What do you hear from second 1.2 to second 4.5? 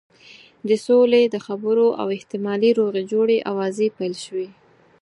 د خبرو او احتمالي روغې جوړې آوازې پیل شوې.